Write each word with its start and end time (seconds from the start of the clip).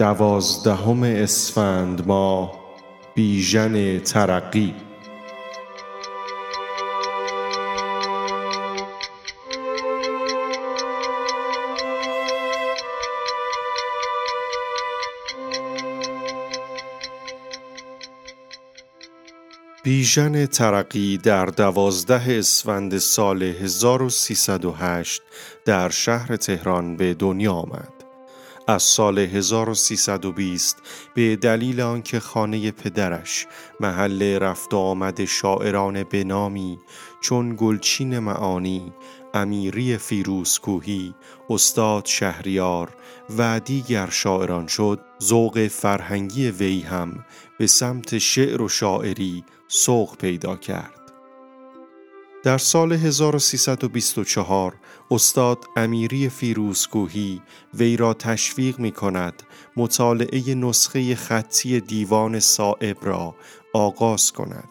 دوازدهم 0.00 1.02
اسفند 1.02 2.06
ماه 2.06 2.60
بیژن 3.14 3.98
ترقی 3.98 4.74
بیژن 19.84 20.46
ترقی 20.46 21.18
در 21.18 21.46
دوازده 21.46 22.38
اسفند 22.38 22.98
سال 22.98 23.42
1308 23.42 25.22
در 25.64 25.88
شهر 25.88 26.36
تهران 26.36 26.96
به 26.96 27.14
دنیا 27.14 27.52
آمد. 27.52 27.99
از 28.66 28.82
سال 28.82 29.18
1320 29.18 30.82
به 31.14 31.36
دلیل 31.36 31.80
آنکه 31.80 32.20
خانه 32.20 32.70
پدرش 32.70 33.46
محل 33.80 34.38
رفت 34.38 34.74
آمد 34.74 35.24
شاعران 35.24 36.02
بنامی 36.02 36.78
چون 37.20 37.56
گلچین 37.58 38.18
معانی، 38.18 38.92
امیری 39.34 39.96
فیروزکوهی، 39.96 41.14
استاد 41.50 42.06
شهریار 42.06 42.88
و 43.38 43.60
دیگر 43.60 44.10
شاعران 44.10 44.66
شد، 44.66 45.00
ذوق 45.22 45.66
فرهنگی 45.66 46.50
وی 46.50 46.80
هم 46.80 47.24
به 47.58 47.66
سمت 47.66 48.18
شعر 48.18 48.62
و 48.62 48.68
شاعری 48.68 49.44
سوق 49.68 50.16
پیدا 50.16 50.56
کرد. 50.56 50.99
در 52.42 52.58
سال 52.58 52.92
1324 52.92 54.74
استاد 55.10 55.58
امیری 55.76 56.28
فیروزکوهی 56.28 57.42
وی 57.74 57.96
را 57.96 58.14
تشویق 58.14 58.78
می 58.78 58.92
کند 58.92 59.42
مطالعه 59.76 60.54
نسخه 60.54 61.14
خطی 61.14 61.80
دیوان 61.80 62.40
صائب 62.40 62.96
را 63.02 63.34
آغاز 63.74 64.32
کند. 64.32 64.68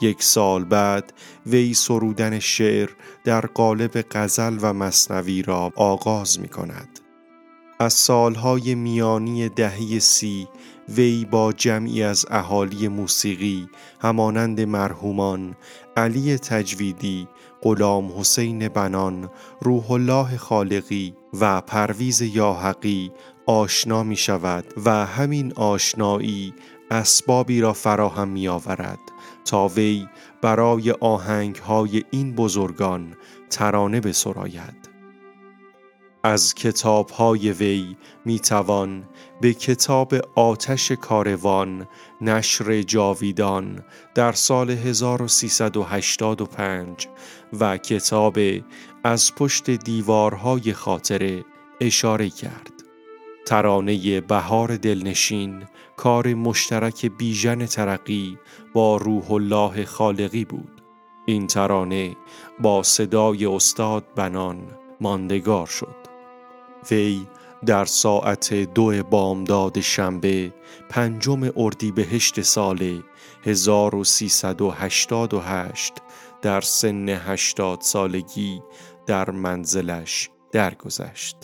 یک 0.00 0.22
سال 0.22 0.64
بعد 0.64 1.12
وی 1.46 1.74
سرودن 1.74 2.38
شعر 2.38 2.88
در 3.24 3.40
قالب 3.40 4.04
غزل 4.10 4.58
و 4.62 4.72
مصنوی 4.72 5.42
را 5.42 5.72
آغاز 5.76 6.40
می 6.40 6.48
کند. 6.48 7.00
از 7.78 7.92
سالهای 7.92 8.74
میانی 8.74 9.48
دهی 9.48 10.00
سی 10.00 10.48
وی 10.88 11.24
با 11.24 11.52
جمعی 11.52 12.02
از 12.02 12.26
اهالی 12.30 12.88
موسیقی 12.88 13.68
همانند 14.00 14.60
مرحومان 14.60 15.56
علی 15.96 16.38
تجویدی، 16.38 17.28
غلام 17.62 18.12
حسین 18.18 18.68
بنان، 18.68 19.30
روح 19.60 19.90
الله 19.90 20.36
خالقی 20.36 21.14
و 21.40 21.60
پرویز 21.60 22.20
یاحقی 22.22 23.12
آشنا 23.46 24.02
می 24.02 24.16
شود 24.16 24.64
و 24.84 25.06
همین 25.06 25.52
آشنایی 25.52 26.54
اسبابی 26.90 27.60
را 27.60 27.72
فراهم 27.72 28.28
می 28.28 28.48
آورد 28.48 28.98
تا 29.44 29.68
وی 29.68 30.06
برای 30.42 30.90
آهنگ 30.90 31.56
های 31.56 32.04
این 32.10 32.34
بزرگان 32.34 33.14
ترانه 33.50 34.00
بسراید. 34.00 34.85
از 36.26 36.54
کتاب 36.54 37.10
های 37.10 37.52
وی 37.52 37.96
می 38.24 38.38
توان 38.38 39.04
به 39.40 39.54
کتاب 39.54 40.14
آتش 40.34 40.92
کاروان 40.92 41.88
نشر 42.20 42.82
جاویدان 42.82 43.84
در 44.14 44.32
سال 44.32 44.70
1385 44.70 47.08
و 47.60 47.76
کتاب 47.76 48.38
از 49.04 49.34
پشت 49.34 49.70
دیوارهای 49.70 50.72
خاطره 50.72 51.44
اشاره 51.80 52.30
کرد. 52.30 52.72
ترانه 53.46 54.20
بهار 54.20 54.76
دلنشین 54.76 55.62
کار 55.96 56.34
مشترک 56.34 57.06
بیژن 57.06 57.66
ترقی 57.66 58.38
با 58.74 58.96
روح 58.96 59.32
الله 59.32 59.84
خالقی 59.84 60.44
بود. 60.44 60.82
این 61.26 61.46
ترانه 61.46 62.16
با 62.60 62.82
صدای 62.82 63.46
استاد 63.46 64.04
بنان 64.16 64.58
ماندگار 65.00 65.66
شد. 65.66 66.05
وی 66.90 67.26
در 67.66 67.84
ساعت 67.84 68.54
دو 68.54 69.02
بامداد 69.02 69.80
شنبه 69.80 70.52
پنجم 70.88 71.50
اردیبهشت 71.56 72.40
سال 72.40 73.02
1388 73.44 75.92
در 76.42 76.60
سن 76.60 77.08
هشتاد 77.08 77.80
سالگی 77.80 78.62
در 79.06 79.30
منزلش 79.30 80.30
درگذشت. 80.52 81.36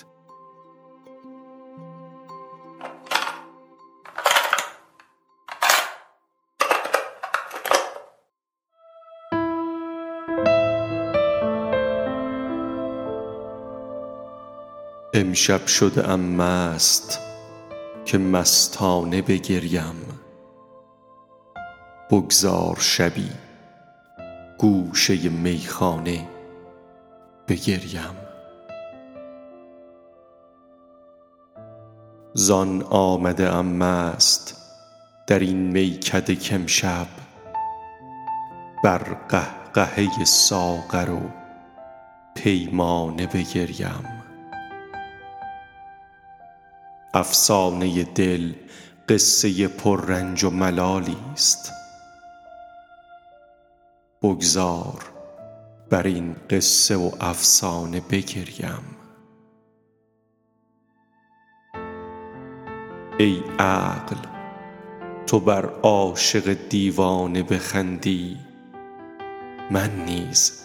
امشب 15.14 15.66
شده 15.66 16.08
ام 16.08 16.20
مست 16.20 17.18
که 18.04 18.18
مستانه 18.18 19.22
بگریم. 19.22 19.94
بگذار 22.10 22.76
شبی 22.80 23.30
گوشه 24.58 25.28
میخانه 25.28 26.28
بگریم. 27.48 28.16
زان 32.34 32.82
آمده 32.82 33.54
ام 33.54 33.66
مست 33.66 34.56
در 35.26 35.38
این 35.38 35.58
میکده 35.58 36.36
کامشب 36.36 37.06
بر 38.84 38.98
قهقهه 39.28 40.24
ساغر 40.24 41.10
و 41.10 41.30
پیمانه 42.34 43.26
بگریم. 43.26 44.21
افسانه 47.14 48.04
دل 48.04 48.52
قصه 49.08 49.68
پررنج 49.68 50.44
و 50.44 50.50
ملالی 50.50 51.16
است. 51.32 51.72
بگذار 54.22 55.04
بر 55.90 56.02
این 56.02 56.36
قصه 56.50 56.96
و 56.96 57.10
افسانه 57.20 58.00
بگریم. 58.00 58.96
ای 63.18 63.42
عقل 63.58 64.16
تو 65.26 65.40
بر 65.40 65.66
عاشق 65.66 66.56
دیوانه 66.68 67.42
بخندی. 67.42 68.38
من 69.70 70.04
نیز 70.04 70.62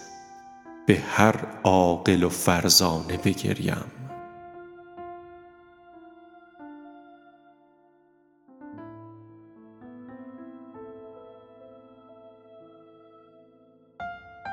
به 0.86 0.96
هر 0.96 1.36
عاقل 1.64 2.24
و 2.24 2.30
فرزانه 2.30 3.18
بگریم. 3.18 3.97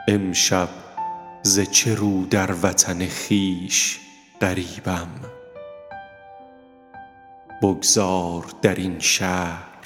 امشب 0.08 0.68
ز 1.42 1.60
چه 1.60 1.94
رو 1.94 2.26
در 2.26 2.50
وطن 2.62 3.06
خویش 3.08 4.00
غریبم. 4.40 5.08
بگذار 7.62 8.44
در 8.62 8.74
این 8.74 8.98
شهر 8.98 9.80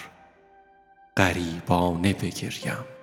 غریبانه 1.17 2.12
بگریم. 2.12 2.98